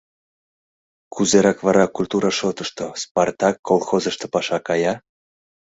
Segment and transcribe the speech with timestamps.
[1.13, 4.93] Кузерак вара культура шотышто «Спартак» колхозышто паша кая?